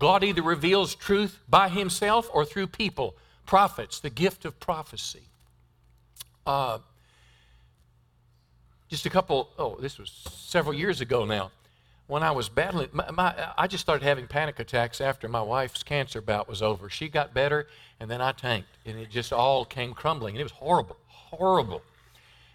[0.00, 3.14] God either reveals truth by himself or through people,
[3.46, 5.22] prophets, the gift of prophecy.
[6.44, 6.78] Uh,
[8.88, 11.52] just a couple, oh, this was several years ago now
[12.10, 15.84] when I was battling, my, my, I just started having panic attacks after my wife's
[15.84, 16.90] cancer bout was over.
[16.90, 17.68] She got better,
[18.00, 20.34] and then I tanked, and it just all came crumbling.
[20.34, 21.82] And it was horrible, horrible.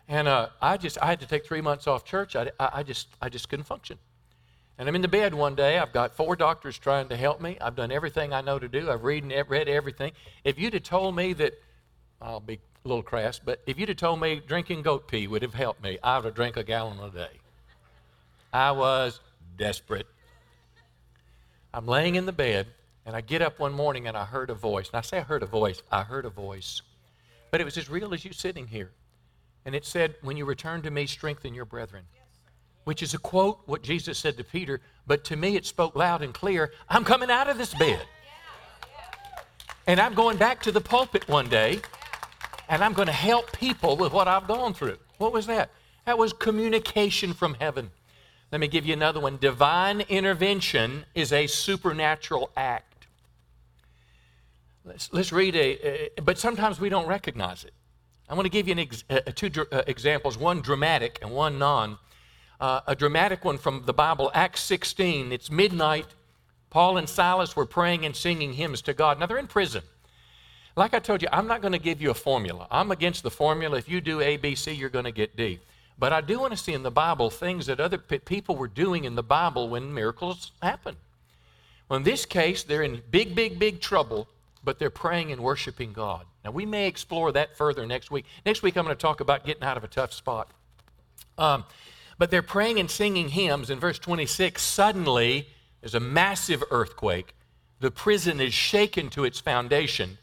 [0.10, 2.36] And uh, I just, I had to take three months off church.
[2.36, 3.97] I, I, I, just, I just couldn't function.
[4.77, 5.79] And I'm in the bed one day.
[5.79, 7.57] I've got four doctors trying to help me.
[7.61, 8.91] I've done everything I know to do.
[8.91, 10.11] I've read, read everything.
[10.43, 11.53] If you'd have told me that,
[12.21, 15.41] I'll be a little crass, but if you'd have told me drinking goat pee would
[15.41, 17.39] have helped me, I would have drank a gallon a day.
[18.51, 19.19] I was
[19.57, 20.07] desperate.
[21.73, 22.67] I'm laying in the bed,
[23.05, 24.89] and I get up one morning and I heard a voice.
[24.89, 26.81] And I say I heard a voice, I heard a voice.
[27.51, 28.91] But it was as real as you sitting here.
[29.65, 32.03] And it said, When you return to me, strengthen your brethren.
[32.85, 36.21] Which is a quote what Jesus said to Peter, but to me it spoke loud
[36.21, 38.01] and clear I'm coming out of this bed.
[39.87, 41.81] And I'm going back to the pulpit one day,
[42.69, 44.97] and I'm going to help people with what I've gone through.
[45.17, 45.69] What was that?
[46.05, 47.91] That was communication from heaven.
[48.51, 49.37] Let me give you another one.
[49.37, 53.07] Divine intervention is a supernatural act.
[54.83, 57.73] Let's, let's read a, a but sometimes we don't recognize it.
[58.29, 61.97] I want to give you ex, uh, two uh, examples, one dramatic and one non.
[62.59, 65.31] Uh, a dramatic one from the Bible, Acts 16.
[65.31, 66.07] It's midnight.
[66.69, 69.19] Paul and Silas were praying and singing hymns to God.
[69.19, 69.83] Now they're in prison.
[70.75, 72.67] Like I told you, I'm not going to give you a formula.
[72.69, 73.77] I'm against the formula.
[73.77, 75.59] If you do A, B, C, you're going to get D.
[75.97, 79.05] But I do want to see in the Bible things that other people were doing
[79.05, 80.97] in the Bible when miracles happen.
[81.87, 84.27] Well, in this case, they're in big, big, big trouble,
[84.63, 86.25] but they're praying and worshiping God.
[86.43, 88.25] Now, we may explore that further next week.
[88.45, 90.49] Next week, I'm going to talk about getting out of a tough spot.
[91.37, 91.63] Um,
[92.17, 93.69] but they're praying and singing hymns.
[93.69, 95.47] In verse 26, suddenly
[95.82, 97.36] there's a massive earthquake.
[97.80, 100.17] The prison is shaken to its foundation.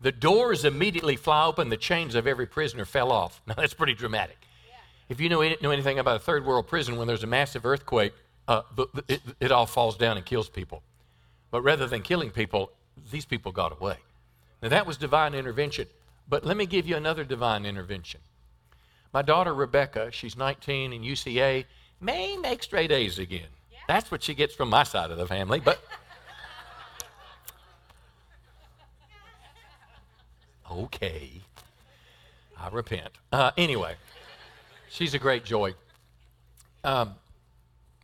[0.00, 1.68] The doors immediately fly open.
[1.68, 3.40] The chains of every prisoner fell off.
[3.46, 4.38] Now, that's pretty dramatic.
[5.08, 8.12] If you know, know anything about a third world prison, when there's a massive earthquake,
[8.48, 8.62] uh,
[9.08, 10.82] it, it all falls down and kills people.
[11.50, 12.70] But rather than killing people,
[13.10, 13.96] these people got away.
[14.62, 15.86] Now, that was divine intervention.
[16.28, 18.20] But let me give you another divine intervention.
[19.12, 21.66] My daughter Rebecca, she's 19 in UCA,
[22.00, 23.48] may make straight A's again.
[23.70, 23.78] Yeah.
[23.86, 25.82] That's what she gets from my side of the family, but.
[30.70, 31.30] okay.
[32.58, 33.10] I repent.
[33.30, 33.96] Uh, anyway,
[34.88, 35.74] she's a great joy.
[36.84, 37.14] Um,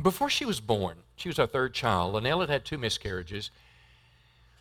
[0.03, 2.15] before she was born, she was our third child.
[2.15, 3.51] Lanelle had had two miscarriages.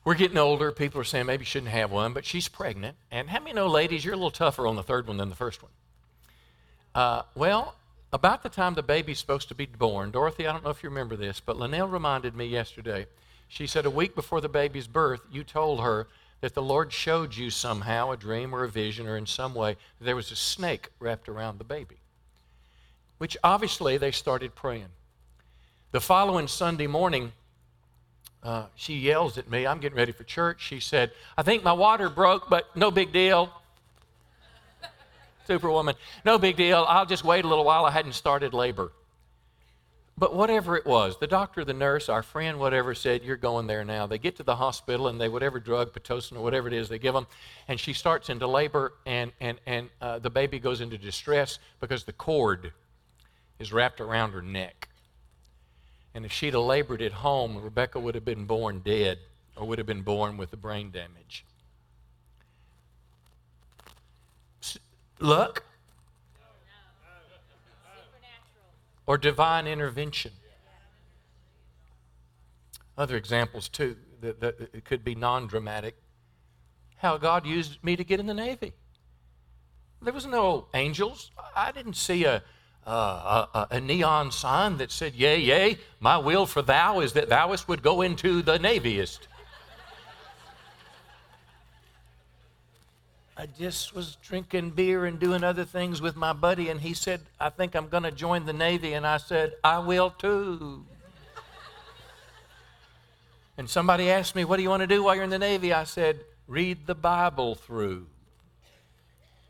[0.06, 0.72] We're getting older.
[0.72, 2.96] People are saying maybe you shouldn't have one, but she's pregnant.
[3.12, 5.36] And how many know, ladies, you're a little tougher on the third one than the
[5.36, 5.72] first one?
[6.98, 7.76] Uh, well,
[8.12, 10.90] about the time the baby's supposed to be born, Dorothy, I don't know if you
[10.90, 13.06] remember this, but Linnell reminded me yesterday.
[13.48, 16.08] She said a week before the baby's birth, you told her
[16.42, 19.78] that the Lord showed you somehow a dream or a vision or in some way
[20.02, 21.98] there was a snake wrapped around the baby.
[23.20, 24.90] Which obviously they started praying.
[25.92, 27.32] The following Sunday morning,
[28.42, 29.68] uh, she yells at me.
[29.68, 30.64] I'm getting ready for church.
[30.64, 33.54] She said, I think my water broke, but no big deal.
[35.48, 36.86] Superwoman, no big deal.
[36.88, 37.86] I'll just wait a little while.
[37.86, 38.92] I hadn't started labor.
[40.20, 43.86] But whatever it was, the doctor, the nurse, our friend, whatever, said, You're going there
[43.86, 44.08] now.
[44.08, 46.98] They get to the hospital and they, whatever drug, Pitocin or whatever it is, they
[46.98, 47.28] give them.
[47.68, 52.04] And she starts into labor and, and, and uh, the baby goes into distress because
[52.04, 52.74] the cord
[53.60, 54.90] is wrapped around her neck.
[56.16, 59.20] And if she'd have labored at home, Rebecca would have been born dead
[59.56, 61.46] or would have been born with the brain damage.
[65.20, 65.64] Luck?
[69.06, 70.32] Or divine intervention?
[72.98, 75.96] Other examples, too, that, that it could be non dramatic.
[76.98, 78.74] How God used me to get in the Navy.
[80.02, 81.32] There was no angels.
[81.56, 82.44] I didn't see a,
[82.86, 87.68] a, a, neon sign that said, Yea, yea, my will for thou is that thouest
[87.68, 89.28] would go into the navyist.
[93.40, 97.22] I just was drinking beer and doing other things with my buddy, and he said,
[97.40, 98.94] I think I'm going to join the Navy.
[98.94, 100.84] And I said, I will too.
[103.56, 105.72] and somebody asked me, What do you want to do while you're in the Navy?
[105.72, 108.08] I said, Read the Bible through.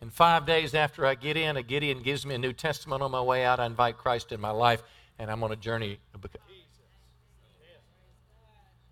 [0.01, 3.11] And five days after I get in, a Gideon gives me a New Testament on
[3.11, 3.61] my way out.
[3.61, 4.83] I invite Christ in my life,
[5.17, 5.99] and I'm on a journey.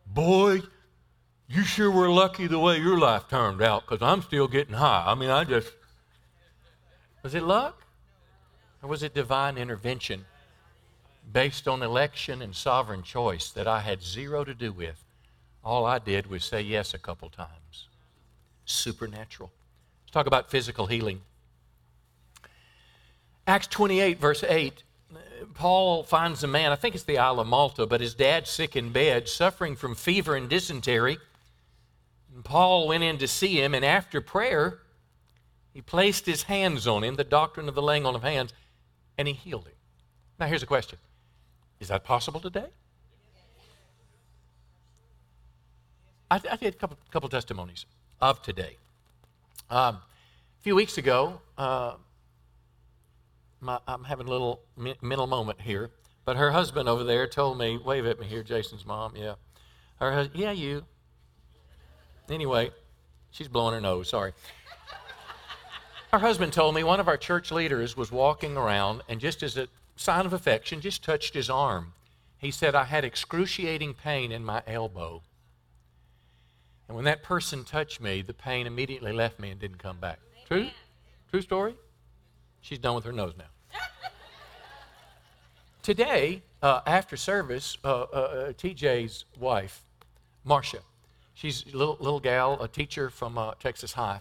[0.07, 0.61] Boy,
[1.47, 5.03] you sure were lucky the way your life turned out because I'm still getting high.
[5.07, 5.71] I mean, I just.
[7.23, 7.81] Was it luck?
[8.81, 10.25] Or was it divine intervention
[11.31, 15.03] based on election and sovereign choice that I had zero to do with?
[15.63, 17.89] All I did was say yes a couple times.
[18.65, 19.51] Supernatural
[20.03, 21.21] Let's talk about physical healing.
[23.47, 24.83] Acts 28, verse 8.
[25.53, 28.75] Paul finds a man, I think it's the Isle of Malta, but his dad's sick
[28.75, 31.17] in bed, suffering from fever and dysentery.
[32.45, 34.79] Paul went in to see him, and after prayer,
[35.73, 38.53] he placed his hands on him, the doctrine of the laying on of hands,
[39.17, 39.73] and he healed him.
[40.39, 40.99] Now, here's a question
[41.81, 42.67] Is that possible today?
[46.31, 47.85] I, I did a couple, couple testimonies
[48.21, 48.77] of today.
[49.69, 51.95] Um, a few weeks ago, uh,
[53.59, 55.89] my, I'm having a little mental moment here,
[56.25, 59.35] but her husband over there told me, wave at me here, Jason's mom, yeah.
[59.99, 60.85] Her yeah, you.
[62.29, 62.71] Anyway,
[63.31, 64.33] she's blowing her nose, sorry.
[66.11, 69.57] Her husband told me one of our church leaders was walking around and just as
[69.57, 71.93] a sign of affection, just touched his arm.
[72.37, 75.23] He said, I had excruciating pain in my elbow.
[76.87, 80.19] And when that person touched me, the pain immediately left me and didn't come back.
[80.47, 80.69] True?
[81.31, 81.75] True story?
[82.61, 83.45] She's done with her nose now.
[85.81, 89.83] Today, uh, after service, uh, uh, uh TJ's wife,
[90.43, 90.79] Marcia,
[91.35, 94.19] she's a little, little gal, a teacher from uh, Texas High,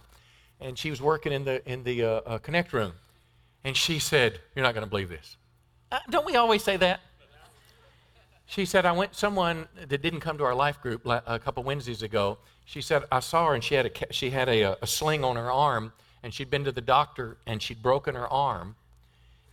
[0.61, 2.93] and she was working in the, in the uh, Connect room.
[3.63, 5.37] And she said, You're not going to believe this.
[6.11, 7.01] don't we always say that?
[8.45, 12.03] She said, I went, someone that didn't come to our life group a couple Wednesdays
[12.03, 15.23] ago, she said, I saw her and she had, a, she had a, a sling
[15.23, 18.75] on her arm and she'd been to the doctor and she'd broken her arm.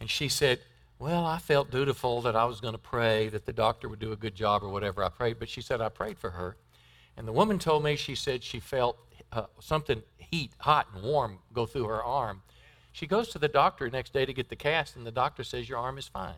[0.01, 0.61] And she said,
[0.99, 4.13] Well, I felt dutiful that I was going to pray that the doctor would do
[4.13, 5.39] a good job or whatever I prayed.
[5.39, 6.57] But she said, I prayed for her.
[7.17, 8.99] And the woman told me, she said she felt
[9.33, 12.43] uh, something heat, hot and warm go through her arm.
[12.93, 15.69] She goes to the doctor next day to get the cast, and the doctor says,
[15.69, 16.35] Your arm is fine.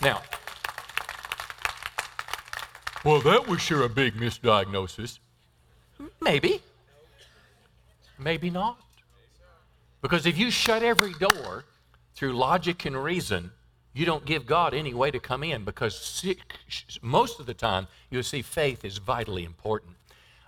[0.00, 0.22] now,
[3.04, 5.18] well, that was sure a big misdiagnosis.
[6.20, 6.62] Maybe.
[8.18, 8.78] Maybe not.
[10.02, 11.64] Because if you shut every door
[12.14, 13.52] through logic and reason,
[13.92, 16.24] you don't give God any way to come in because
[17.02, 19.96] most of the time you'll see faith is vitally important.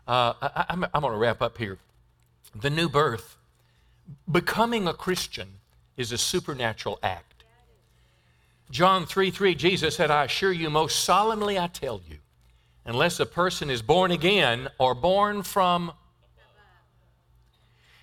[0.07, 1.79] Uh, I, I'm, I'm going to wrap up here.
[2.55, 3.37] The new birth,
[4.31, 5.49] becoming a Christian,
[5.97, 7.45] is a supernatural act.
[8.71, 12.19] John 3 3, Jesus said, I assure you, most solemnly I tell you,
[12.85, 15.93] unless a person is born again or born from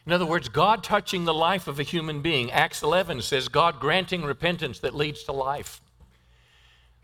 [0.06, 2.52] In other words, God touching the life of a human being.
[2.52, 5.82] Acts 11 says, God granting repentance that leads to life.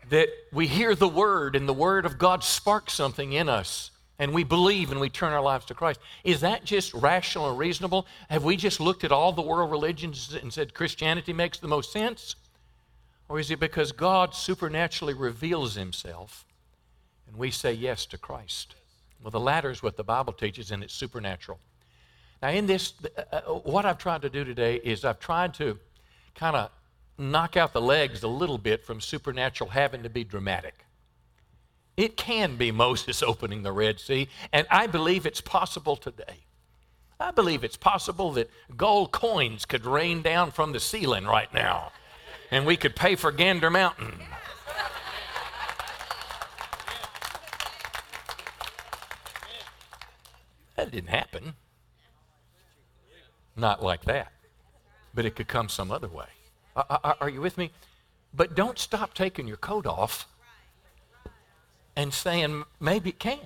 [0.08, 4.32] That we hear the word and the word of God sparks something in us and
[4.32, 6.00] we believe and we turn our lives to Christ.
[6.24, 8.06] Is that just rational and reasonable?
[8.30, 11.92] Have we just looked at all the world religions and said Christianity makes the most
[11.92, 12.36] sense?
[13.28, 16.44] Or is it because God supernaturally reveals himself
[17.26, 18.74] and we say yes to Christ?
[19.22, 21.58] Well, the latter is what the Bible teaches, and it's supernatural.
[22.46, 25.80] Now, in this, uh, uh, what I've tried to do today is I've tried to
[26.36, 26.70] kind of
[27.18, 30.84] knock out the legs a little bit from supernatural having to be dramatic.
[31.96, 36.44] It can be Moses opening the Red Sea, and I believe it's possible today.
[37.18, 41.90] I believe it's possible that gold coins could rain down from the ceiling right now,
[42.52, 44.20] and we could pay for Gander Mountain.
[50.76, 51.54] That didn't happen.
[53.56, 54.32] Not like that.
[55.14, 56.26] But it could come some other way.
[56.76, 57.70] Are, are, you with me?
[58.34, 60.28] But don't stop taking your coat off
[61.96, 63.38] and saying, maybe it can.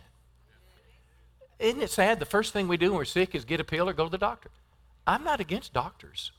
[1.61, 2.19] Isn't it sad?
[2.19, 4.11] The first thing we do when we're sick is get a pill or go to
[4.11, 4.51] the doctor.
[5.07, 6.33] I'm not against doctors.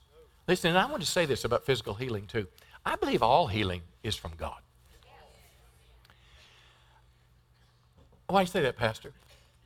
[0.47, 2.47] Listen, I want to say this about physical healing too.
[2.85, 4.59] I believe all healing is from God.
[8.27, 9.13] Why do you say that, Pastor?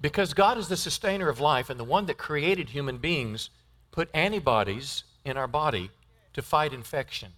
[0.02, 3.50] Because God is the sustainer of life and the one that created human beings
[3.96, 5.90] put antibodies in our body
[6.34, 7.32] to fight infection.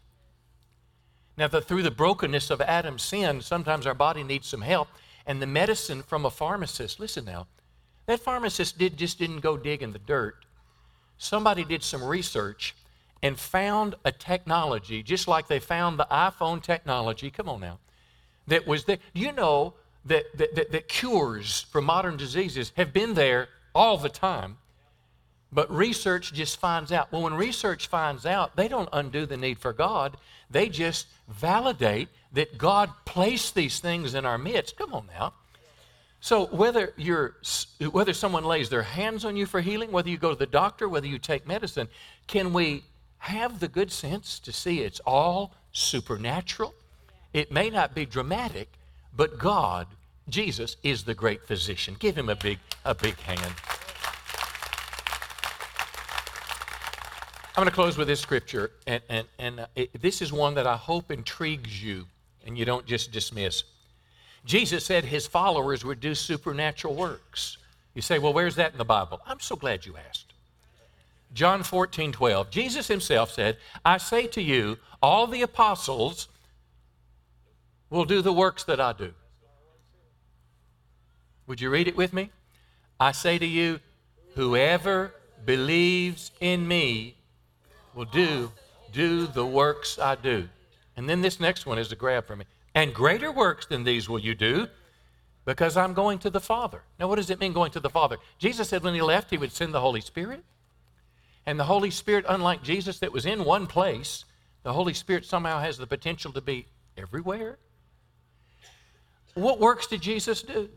[1.37, 4.87] Now, the, through the brokenness of Adam's sin, sometimes our body needs some help.
[5.27, 7.45] And the medicine from a pharmacist, listen now,
[8.07, 10.45] that pharmacist did, just didn't go dig in the dirt.
[11.19, 12.75] Somebody did some research
[13.21, 17.79] and found a technology, just like they found the iPhone technology, come on now,
[18.47, 18.99] that was there.
[19.13, 19.73] You know
[20.05, 24.57] that, that, that, that cures for modern diseases have been there all the time.
[25.51, 27.11] But research just finds out.
[27.11, 30.17] Well, when research finds out, they don't undo the need for God.
[30.49, 34.77] They just validate that God placed these things in our midst.
[34.77, 35.33] Come on now.
[36.19, 37.35] So whether you're
[37.91, 40.89] whether someone lays their hands on you for healing, whether you go to the doctor,
[40.89, 41.87] whether you take medicine,
[42.25, 42.83] can we
[43.19, 46.73] have the good sense to see it's all supernatural?
[47.33, 48.69] It may not be dramatic,
[49.15, 49.87] but God,
[50.27, 51.95] Jesus is the great physician.
[51.99, 53.53] Give him a big a big hand.
[57.57, 60.53] I'm going to close with this scripture, and, and, and uh, it, this is one
[60.53, 62.05] that I hope intrigues you
[62.45, 63.63] and you don't just dismiss.
[64.45, 67.57] Jesus said his followers would do supernatural works.
[67.95, 69.21] You say, well, where's that in the Bible?
[69.25, 70.33] I'm so glad you asked.
[71.33, 72.51] John 14, 12.
[72.51, 76.27] Jesus himself said, I say to you, all the apostles
[77.89, 79.15] will do the works that I do.
[81.47, 82.29] Would you read it with me?
[82.99, 83.79] I say to you,
[84.35, 85.11] whoever
[85.43, 87.16] believes in me
[87.97, 88.51] will do
[88.93, 90.47] do the works I do.
[90.95, 92.45] And then this next one is a grab for me.
[92.73, 94.67] And greater works than these will you do
[95.45, 96.81] because I'm going to the Father.
[96.99, 98.17] Now, what does it mean going to the Father?
[98.37, 100.43] Jesus said when he left, he would send the Holy Spirit.
[101.45, 104.25] And the Holy Spirit, unlike Jesus that was in one place,
[104.63, 106.65] the Holy Spirit somehow has the potential to be
[106.97, 107.57] everywhere.
[109.33, 110.69] What works did Jesus do?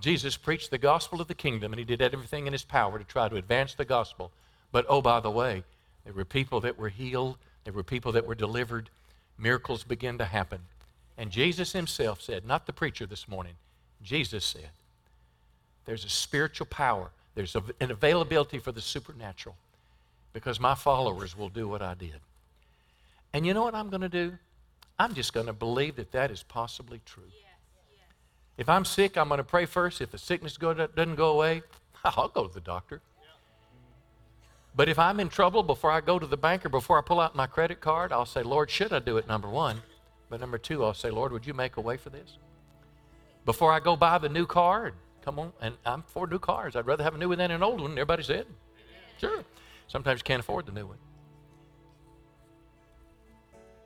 [0.00, 3.04] Jesus preached the gospel of the kingdom and he did everything in his power to
[3.04, 4.32] try to advance the gospel.
[4.72, 5.62] But oh, by the way,
[6.04, 8.90] there were people that were healed, there were people that were delivered.
[9.38, 10.60] Miracles began to happen.
[11.16, 13.54] And Jesus himself said, not the preacher this morning,
[14.02, 14.70] Jesus said,
[15.84, 19.56] there's a spiritual power, there's an availability for the supernatural
[20.32, 22.20] because my followers will do what I did.
[23.32, 24.34] And you know what I'm going to do?
[24.98, 27.24] I'm just going to believe that that is possibly true.
[28.56, 30.00] If I'm sick, I'm going to pray first.
[30.00, 31.62] If the sickness go, doesn't go away,
[32.04, 33.00] I'll go to the doctor.
[34.76, 37.20] But if I'm in trouble before I go to the bank or before I pull
[37.20, 39.28] out my credit card, I'll say, Lord, should I do it?
[39.28, 39.82] Number one.
[40.28, 42.38] But number two, I'll say, Lord, would you make a way for this?
[43.44, 44.92] Before I go buy the new car,
[45.24, 46.74] come on, and I'm for new cars.
[46.74, 47.92] I'd rather have a new one than an old one.
[47.92, 48.46] Everybody said,
[49.18, 49.44] sure.
[49.86, 50.98] Sometimes you can't afford the new one.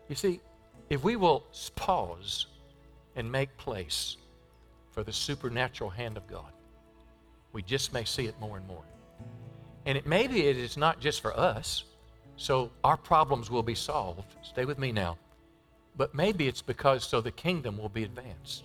[0.08, 0.40] You see,
[0.88, 1.44] if we will
[1.76, 2.46] pause
[3.14, 4.16] and make place
[4.92, 6.52] for the supernatural hand of God,
[7.52, 8.84] we just may see it more and more.
[9.88, 11.84] And it, maybe it is not just for us,
[12.36, 14.34] so our problems will be solved.
[14.42, 15.16] Stay with me now.
[15.96, 18.64] But maybe it's because so the kingdom will be advanced.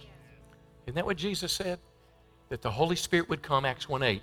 [0.86, 1.80] Isn't that what Jesus said?
[2.50, 4.22] That the Holy Spirit would come, Acts 1 8,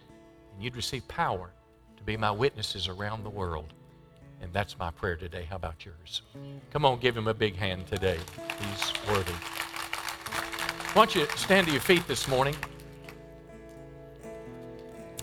[0.52, 1.50] and you'd receive power
[1.96, 3.72] to be my witnesses around the world.
[4.42, 5.46] And that's my prayer today.
[5.48, 6.20] How about yours?
[6.70, 8.18] Come on, give him a big hand today.
[8.60, 9.32] He's worthy.
[10.92, 12.56] Why don't you stand to your feet this morning?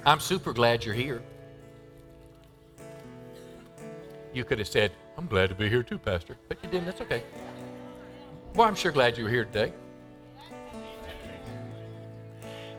[0.07, 1.21] I'm super glad you're here.
[4.37, 6.37] You could have said, I'm glad to be here too, Pastor.
[6.47, 6.85] But you didn't.
[6.85, 7.23] That's okay.
[8.53, 9.73] Well, I'm sure glad you were here today.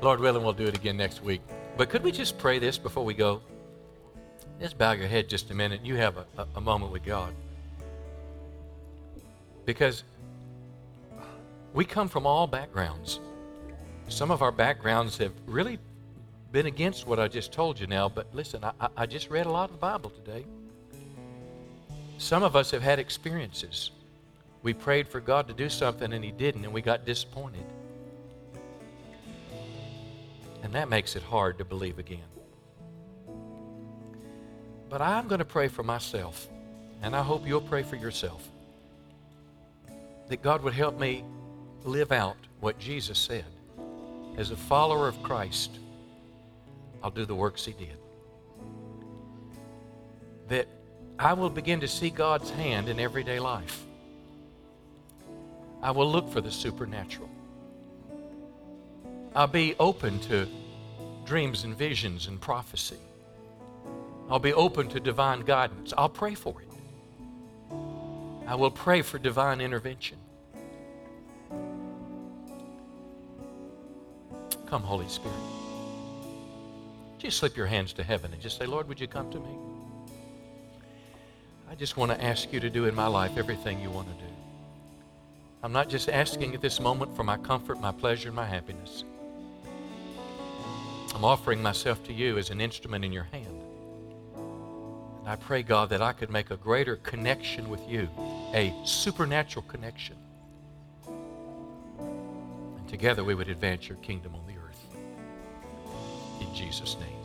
[0.01, 1.41] Lord willing, we'll do it again next week.
[1.77, 3.43] But could we just pray this before we go?
[4.61, 5.85] Just bow your head just a minute.
[5.85, 7.35] You have a, a, a moment with God.
[9.65, 10.05] Because
[11.75, 13.19] we come from all backgrounds.
[14.07, 15.81] Some of our backgrounds have really
[16.53, 19.51] been against what I just told you now, but listen, I, I just read a
[19.51, 20.45] lot of the Bible today.
[22.19, 23.93] Some of us have had experiences.
[24.63, 27.65] We prayed for God to do something and He didn't, and we got disappointed.
[30.65, 32.19] And that makes it hard to believe again.
[34.91, 36.49] But I'm going to pray for myself,
[37.03, 38.47] and I hope you'll pray for yourself.
[40.27, 41.25] That God would help me
[41.85, 43.45] live out what Jesus said.
[44.37, 45.79] As a follower of Christ,
[47.03, 47.97] I'll do the works He did.
[50.49, 50.67] That
[51.19, 53.83] I will begin to see God's hand in everyday life.
[55.83, 57.29] I will look for the supernatural.
[59.35, 60.47] I'll be open to
[61.25, 62.99] dreams and visions and prophecy.
[64.31, 65.93] I'll be open to divine guidance.
[65.97, 66.69] I'll pray for it.
[68.47, 70.19] I will pray for divine intervention.
[74.67, 75.37] Come, Holy Spirit.
[77.19, 79.78] Just slip your hands to heaven and just say, Lord, would you come to me?
[81.71, 84.15] I just want to ask you to do in my life everything you want to
[84.25, 84.33] do.
[85.63, 89.05] I'm not just asking at this moment for my comfort, my pleasure, and my happiness.
[91.15, 93.61] I'm offering myself to you as an instrument in your hand.
[95.21, 98.09] And I pray, God, that I could make a greater connection with you,
[98.55, 100.17] a supernatural connection.
[101.07, 104.87] And together we would advance your kingdom on the earth.
[106.41, 107.18] In Jesus' name.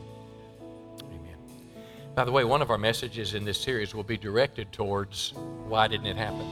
[2.14, 5.32] By the way, one of our messages in this series will be directed towards
[5.66, 6.46] why didn't it happen?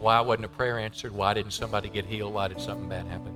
[0.00, 1.12] Why wasn't a prayer answered?
[1.12, 2.34] Why didn't somebody get healed?
[2.34, 3.34] Why did something bad happen?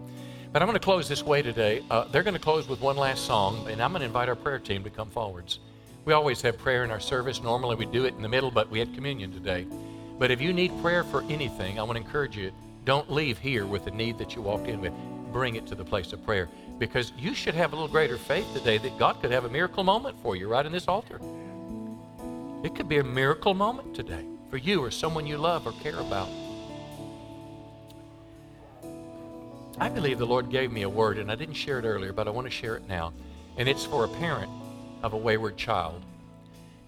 [0.52, 1.82] But I'm going to close this way today.
[1.90, 4.36] Uh, they're going to close with one last song, and I'm going to invite our
[4.36, 5.60] prayer team to come forwards.
[6.04, 7.42] We always have prayer in our service.
[7.42, 9.66] Normally we do it in the middle, but we had communion today.
[10.18, 12.52] But if you need prayer for anything, I want to encourage you
[12.84, 14.92] don't leave here with the need that you walked in with.
[15.32, 18.46] Bring it to the place of prayer because you should have a little greater faith
[18.52, 21.20] today that God could have a miracle moment for you right in this altar.
[22.62, 25.98] It could be a miracle moment today for you or someone you love or care
[26.00, 26.28] about.
[29.78, 32.28] I believe the Lord gave me a word, and I didn't share it earlier, but
[32.28, 33.12] I want to share it now.
[33.56, 34.50] And it's for a parent
[35.02, 36.00] of a wayward child.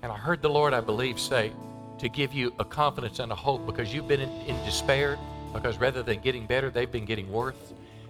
[0.02, 1.52] And I heard the Lord, I believe, say
[1.98, 5.18] to give you a confidence and a hope because you've been in, in despair,
[5.52, 7.56] because rather than getting better, they've been getting worse.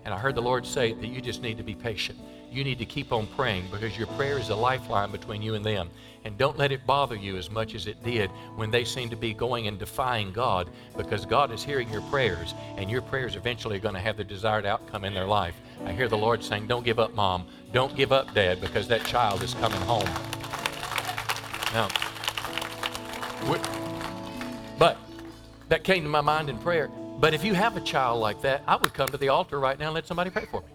[0.06, 2.16] And I heard the Lord say that you just need to be patient.
[2.48, 5.64] You need to keep on praying because your prayer is a lifeline between you and
[5.64, 5.90] them.
[6.24, 9.16] And don't let it bother you as much as it did when they seem to
[9.16, 13.78] be going and defying God because God is hearing your prayers and your prayers eventually
[13.78, 15.56] are going to have the desired outcome in their life.
[15.84, 17.44] I hear the Lord saying, Don't give up, mom.
[17.72, 20.08] Don't give up, dad, because that child is coming home.
[21.74, 21.88] Now,
[24.78, 24.96] but
[25.68, 26.90] that came to my mind in prayer.
[27.18, 29.78] But if you have a child like that, I would come to the altar right
[29.78, 30.66] now and let somebody pray for me.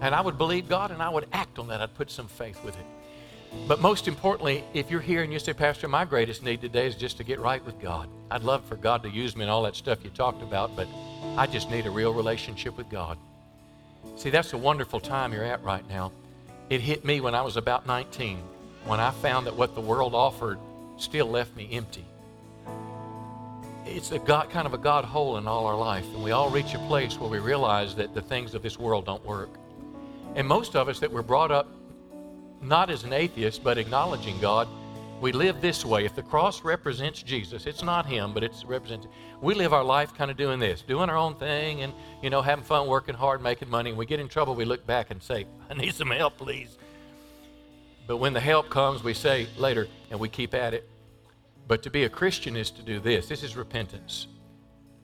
[0.00, 1.80] And I would believe God and I would act on that.
[1.80, 2.86] I'd put some faith with it.
[3.68, 6.94] But most importantly, if you're here and you say, Pastor, my greatest need today is
[6.94, 8.08] just to get right with God.
[8.30, 10.88] I'd love for God to use me and all that stuff you talked about, but
[11.36, 13.18] I just need a real relationship with God.
[14.16, 16.12] See, that's a wonderful time you're at right now.
[16.70, 18.38] It hit me when I was about 19,
[18.84, 20.58] when I found that what the world offered
[20.96, 22.04] still left me empty.
[23.86, 26.50] It's a God, kind of a God hole in all our life, and we all
[26.50, 29.50] reach a place where we realize that the things of this world don't work.
[30.34, 31.68] And most of us that were brought up
[32.60, 34.66] not as an atheist, but acknowledging God,
[35.20, 36.04] we live this way.
[36.04, 39.06] If the cross represents Jesus, it's not Him, but it's represents.
[39.40, 42.42] We live our life kind of doing this, doing our own thing, and you know,
[42.42, 43.90] having fun, working hard, making money.
[43.90, 46.76] And we get in trouble, we look back and say, "I need some help, please."
[48.06, 50.88] But when the help comes, we say later, and we keep at it.
[51.68, 53.28] But to be a Christian is to do this.
[53.28, 54.28] This is repentance.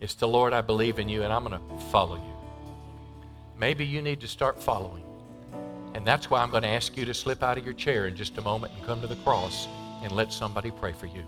[0.01, 2.35] It's the Lord, I believe in you, and I'm going to follow you.
[3.59, 5.05] Maybe you need to start following.
[5.95, 8.17] And that's why I'm going to ask you to slip out of your chair in
[8.17, 9.69] just a moment and come to the cross
[10.03, 11.23] and let somebody pray for you.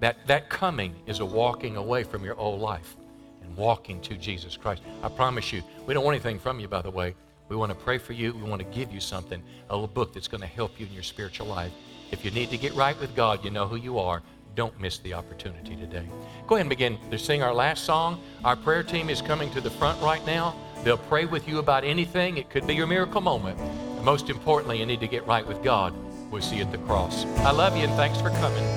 [0.00, 2.96] That, that coming is a walking away from your old life
[3.42, 4.82] and walking to Jesus Christ.
[5.02, 7.14] I promise you, we don't want anything from you, by the way.
[7.48, 8.34] We want to pray for you.
[8.34, 10.92] We want to give you something, a little book that's going to help you in
[10.92, 11.72] your spiritual life.
[12.10, 14.22] If you need to get right with God, you know who you are.
[14.56, 16.08] Don't miss the opportunity today.
[16.46, 18.22] Go ahead and begin to sing our last song.
[18.42, 20.56] Our prayer team is coming to the front right now.
[20.82, 22.38] They'll pray with you about anything.
[22.38, 23.60] It could be your miracle moment.
[23.60, 25.92] And most importantly, you need to get right with God.
[26.30, 27.26] We'll see you at the cross.
[27.40, 28.66] I love you and thanks for coming.